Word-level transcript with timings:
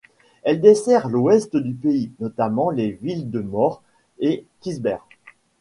Elle 0.41 0.61
dessert 0.61 1.09
l'Ouest 1.09 1.55
du 1.55 1.75
pays, 1.75 2.09
notamment 2.19 2.71
les 2.71 2.89
villes 3.03 3.29
de 3.29 3.39
Mór 3.39 3.83
et 4.17 4.47
Kisbér. 4.61 5.05